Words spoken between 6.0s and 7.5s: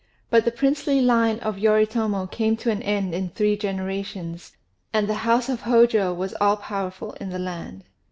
was all powerful in the